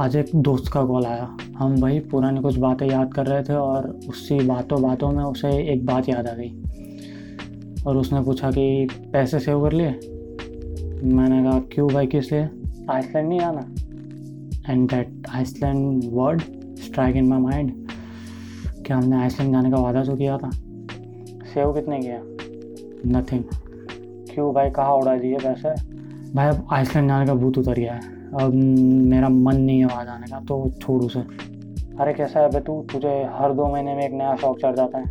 आज 0.00 0.16
एक 0.16 0.26
दोस्त 0.36 0.72
का 0.72 0.84
कॉल 0.84 1.04
आया। 1.04 1.36
हम 1.58 1.72
वही 1.72 2.00
पुरानी 2.00 2.40
कुछ 2.40 2.58
बातें 2.58 2.90
याद 2.90 3.14
कर 3.14 3.26
रहे 3.26 3.42
थे 3.42 3.54
और 3.54 3.98
उसी 4.08 4.46
बातों 4.46 4.82
बातों 4.82 5.10
में 5.10 5.24
उसे 5.24 5.72
एक 5.72 5.86
बात 5.86 6.08
याद 6.08 6.26
आ 6.26 6.32
गई। 6.32 6.62
और 7.86 7.96
उसने 7.96 8.22
पूछा 8.22 8.50
कि, 8.50 8.88
पैसे 9.12 9.38
सेव 9.38 9.62
कर 9.62 9.72
लिए? 9.72 9.86
मैंने 11.04 11.50
कहा, 11.50 11.60
क्यों 11.60 11.88
भाई, 11.88 12.06
किस 12.06 12.32
लिए? 12.32 12.48
आइसलैंड 12.90 13.28
नहीं 13.28 13.40
आना 13.40 13.74
and 14.72 14.90
that 14.90 15.22
Iceland 15.34 16.02
word 16.06 16.40
strike 16.76 17.16
in 17.16 17.26
my 17.26 17.38
mind 17.38 17.88
क्या 18.86 18.96
हमने 18.96 19.16
आइसलैंड 19.16 19.52
जाने 19.52 19.70
का 19.70 19.76
वादा 19.76 20.04
तो 20.04 20.16
किया 20.16 20.38
था। 20.38 20.50
सेव 21.54 21.72
कितने 21.72 22.00
किया? 22.00 22.20
नथिंग 23.06 23.44
क्यों 24.34 24.54
भाई, 24.54 24.70
कहाँ 24.70 24.94
उड़ा 24.94 25.16
दिए 25.16 25.36
पैसे? 25.36 25.99
भाई 26.34 26.48
अब 26.48 26.68
आइसलैंड 26.72 27.08
जाने 27.08 27.26
का 27.26 27.34
भूत 27.34 27.58
उतर 27.58 27.74
गया 27.74 27.94
है। 27.94 28.00
अब 28.40 28.54
मेरा 29.10 29.28
मन 29.28 29.56
नहीं 29.56 29.78
है 29.78 29.86
वहाँ 29.86 30.04
जाने 30.04 30.26
का 30.26 30.40
तो 30.40 30.70
छोड़ 30.70 31.02
उसे। 31.02 31.20
अरे 32.00 32.14
कैसा 32.14 32.40
है 32.40 32.50
बे 32.50 32.60
तू? 32.60 32.86
तुझे 32.92 33.08
हर 33.08 33.52
दो 33.52 33.66
महीने 33.66 33.94
में 33.94 34.04
एक 34.04 34.12
नया 34.12 34.36
शौक 34.36 34.58
चढ़ 34.58 34.76
जाता 34.76 34.98
है। 34.98 35.04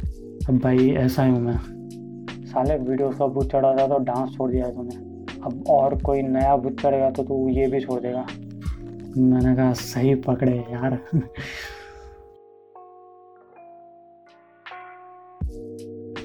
अब 0.50 0.58
भाई 0.58 0.90
ऐसा 0.90 1.24
ही 1.24 1.32
हूँ 1.32 1.40
मैं। 1.40 1.58
साले 2.46 2.77
वीडियोस 2.77 3.16
का 3.16 3.27
भूत 3.27 3.52
चढ़ा 3.52 3.74
था 3.74 3.88
तो 3.88 3.98
डांस 3.98 4.30
छोड़ 4.38 4.52
दिया 4.52 4.70
तूने। 4.70 4.96
अब 5.44 5.63
और 5.70 6.02
कोई 6.04 6.22
नया 6.22 6.58
भूत 6.58 6.82
चढ़ेगा 6.82 7.10
तो 7.10 7.24
तू 7.24 7.49
ये 7.49 7.68
भी 7.68 7.80
छोड़ 7.80 7.99
देगा। 8.02 8.26
मैंने 9.18 9.55
कहा, 9.55 9.74
सही 9.74 10.16
पकड़े 10.16 10.58
यार। 10.58 10.99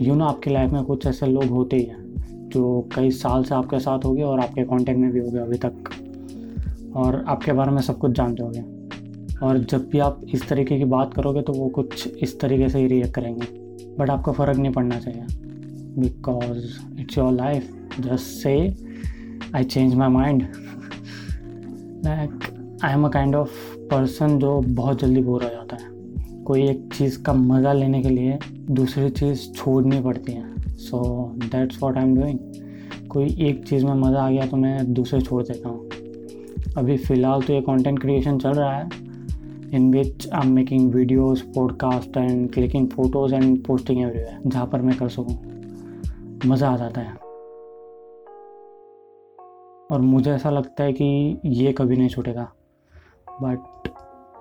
यू 0.02 0.15
नो 0.15 0.24
आपकी 0.24 0.51
लाइफ 0.51 0.71
में 0.71 0.85
कुछ 0.85 1.07
ऐसे 1.07 1.27
लोग 1.27 1.45
होते 1.45 1.77
ही 1.77 1.85
हैं। 1.85 2.04
जो 2.53 2.89
कई 2.95 3.11
साल 3.12 3.45
से 3.45 3.55
आपके 3.55 3.79
साथ 3.79 4.05
हो 4.05 4.12
गए 4.12 4.23
और 4.23 4.41
आपके 4.41 4.65
कांटेक्ट 4.65 5.01
में 5.01 5.10
भी 5.10 5.18
हो 5.18 5.30
गए 5.30 5.41
अभी 5.41 5.59
तक। 5.59 5.91
और 6.96 7.24
आपके 7.29 7.52
बारे 7.52 7.71
में 7.71 7.80
सब 7.82 7.99
कुछ 7.99 8.10
जानते 8.10 8.43
होंगे 8.43 8.60
और 9.43 9.59
जब 9.60 9.88
भी 9.91 9.99
आप 9.99 10.21
इस 10.35 10.49
तरीके 10.49 10.79
की 10.79 10.85
बात 10.87 11.15
करोगे 11.15 11.43
तो 11.43 11.52
वो 11.52 11.68
कुछ 11.68 12.07
इस 12.09 12.38
तरीके 12.41 12.68
से 12.68 12.79
ही 12.79 12.87
रिएक्ट 12.87 13.15
करेंगे। 13.15 13.46
बट 13.99 14.10
आपको 14.10 14.33
फ़र्क 14.33 14.57
नहीं 14.59 14.73
पड़ना 14.73 14.99
चाहिए। 14.99 15.27
Because 15.99 17.01
it's 17.01 17.18
your 17.18 17.33
life 17.33 17.96
just 18.01 18.43
say 18.43 18.55
I 19.55 19.65
change 19.65 19.95
my 19.95 20.09
mind 20.09 20.43
like 22.05 22.30
I 22.85 22.93
am 22.93 23.05
a 23.05 23.09
kind 23.09 23.35
of 23.35 23.51
person 23.90 24.38
जो 24.38 24.61
बहुत 24.61 25.01
जल्दी 25.01 25.21
बोर 25.23 25.45
हो 25.45 25.51
जाता 25.51 25.77
है। 25.77 25.93
कोई 26.45 26.68
एक 26.68 26.88
चीज़ 26.95 27.23
का 27.23 27.33
मज़ा 27.33 27.73
लेने 27.73 28.02
के 28.02 28.09
लिए 28.09 28.38
दूसरी 28.71 29.09
चीज़ 29.11 29.52
छोड़नी 29.52 30.01
पड़ती 30.01 30.33
है। 30.33 30.54
So 30.85 31.01
that's 31.45 31.82
what 31.82 31.96
I 31.96 32.04
am 32.04 32.15
doing 32.16 32.38
कोई 33.09 33.37
एक 33.40 33.66
चीज़ 33.68 33.85
में 33.87 33.95
मज़ा 33.95 34.23
आ 34.23 34.30
गया 34.30 34.46
तो 34.46 34.57
मैं 34.57 34.93
दूसरे 34.93 35.21
छोड़ 35.21 35.43
देता 35.43 35.68
हूँ। 35.68 35.88
अभी 36.79 36.96
फ़िलहाल 36.96 37.43
तो 37.43 37.52
ये 37.52 37.60
कंटेंट 37.60 38.01
क्रिएशन 38.01 38.38
चल 38.38 38.51
रहा 38.51 38.77
है 38.77 38.88
in 39.74 39.90
which 39.93 40.29
I 40.32 40.46
am 40.46 40.52
making 40.55 40.93
videos 40.95 41.43
podcast 41.55 42.16
and 42.16 42.52
clicking 42.52 42.88
photos 42.88 43.35
and 43.35 43.65
posting 43.65 44.01
everywhere 44.01 44.40
जहाँ 44.46 44.66
पर 44.66 44.82
मैं 44.82 44.96
कर 44.96 45.09
सकूँ। 45.09 45.37
मज़ा 46.46 46.71
आ 46.71 46.77
जाता 46.77 47.01
है। 47.01 47.15
और 49.93 50.01
मुझे 50.01 50.30
ऐसा 50.30 50.51
लगता 50.51 50.85
है 50.85 50.93
कि 50.93 51.40
ये 51.46 51.73
कभी 51.73 51.96
नहीं 51.96 52.09
छूटेगा। 52.09 52.49
बट 53.43 53.88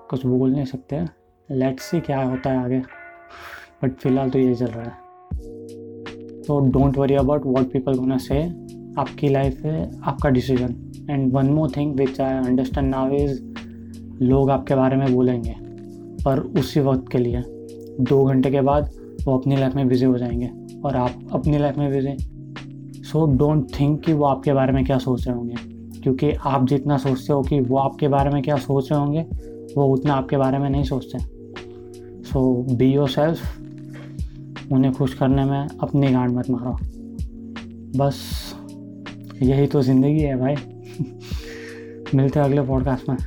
कुछ 0.10 0.26
बोल 0.26 0.52
नहीं 0.52 0.66
सकते। 0.66 1.06
लेट्स 1.50 1.84
सी 1.84 2.00
क्या 2.00 2.22
होता 2.24 2.50
है 2.50 2.64
आगे। 2.64 2.80
बट 3.84 3.96
फ़िलहाल 3.96 4.30
तो 4.30 4.40
ये 4.40 4.56
चल 4.56 4.66
रहा 4.66 4.84
है। 4.84 5.83
तो 6.48 6.60
don't 6.70 6.98
worry 6.98 7.16
about 7.16 7.46
what 7.46 7.72
people 7.72 7.94
gonna 7.94 8.18
say 8.18 8.44
आपकी 9.00 9.30
लाइफ 9.30 9.64
है, 9.66 9.90
आपका 10.04 10.30
decision 10.30 10.76
and 11.10 11.32
one 11.34 11.46
more 11.46 11.72
thing 11.78 11.96
which 11.96 12.20
I 12.22 12.34
understand 12.38 12.90
now 12.90 13.14
is 13.14 13.42
लोग 14.22 14.50
आपके 14.52 14.76
बारे 14.76 14.98
में 14.98 15.14
बोलेंगे, 15.14 15.56
पर 16.26 16.40
उसी 16.60 16.80
वक्त 16.80 17.12
के 17.12 17.18
लिए 17.18 17.44
दो 18.02 18.24
घंटे 18.24 18.52
के 18.52 18.62
बाद 18.62 18.90
वो 19.26 19.38
अपनी 19.38 19.56
लाइफ 19.56 19.76
में 19.76 19.88
बिज़ी 19.88 20.06
हो 20.06 20.18
जाएँगे 20.18 20.50
और 20.86 20.96
आप 20.96 21.28
अपनी 21.34 21.58
लाइफ 21.58 21.78
में 21.78 21.90
बिज़ी 21.92 23.04
सो 23.04 23.26
डोंट 23.38 23.68
थिंक 23.80 24.00
कि 24.02 24.14
वो 24.14 24.26
आपके 24.26 24.54
बारे 24.54 24.74
में 24.74 24.84
क्या 24.86 24.98
सोच 24.98 25.28
रहे 25.28 25.36
होंगे, 25.38 25.56
क्योंकि 26.02 26.32
आप 26.32 26.68
जितना 26.68 26.98
सोचते 26.98 27.34
हो 27.34 27.42
कि 27.42 27.60
वो 27.60 27.78
आपके 27.78 28.08
बारे 28.08 28.30
में 28.30 28.42
क्या 28.44 28.56
सोच 28.58 28.92
रहे 28.92 29.00
होंगे, 29.02 29.26
वो 29.78 29.86
उतना 29.86 30.14
आपके 30.14 30.38
बारे 30.38 30.58
में 30.58 30.70
नहीं 30.70 30.84
सोचते. 30.84 31.20
सो 32.24 32.66
बी 32.72 32.86
योर 32.86 33.10
सेल्फ 33.10 33.63
उन्हें 34.72 34.94
खुश 34.94 35.14
करने 35.14 35.46
में 35.46 35.68
अपनी 35.82 36.12
गांड 36.12 36.32
मत 36.32 36.50
मारो। 36.50 36.78
बस, 37.98 38.16
यही 39.42 39.68
तो 39.68 39.82
ज़िंदगी 39.82 40.20
है 40.20 40.40
भाई। 40.40 40.56
मिलते 42.16 42.40
हैं 42.40 42.46
अगले 42.46 42.62
पॉडकास्ट 42.62 43.10
में। 43.10 43.18